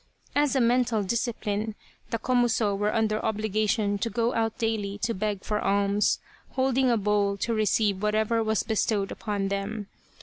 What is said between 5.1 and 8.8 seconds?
beg for alms, holding a bowl to receive whatever was